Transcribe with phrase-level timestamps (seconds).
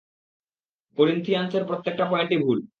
[0.97, 2.59] করিন্থিয়ানসের প্রত্যেকটা পয়েন্টই ভুল।